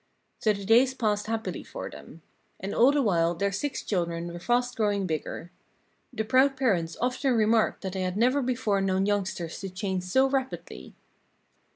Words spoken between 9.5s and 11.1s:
to change so rapidly.